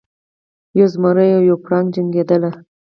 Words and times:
یو 0.77 0.87
زمری 0.93 1.29
او 1.37 1.41
یو 1.49 1.57
پړانګ 1.63 1.87
جنګیدل. 1.95 2.43